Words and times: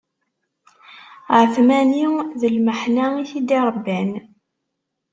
Ԑetmani 1.39 2.05
d 2.39 2.41
lmeḥna 2.55 3.05
i 3.21 3.23
t-id-iṛebban. 3.31 4.09